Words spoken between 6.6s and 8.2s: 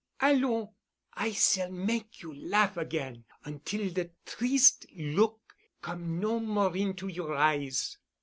into your eyes."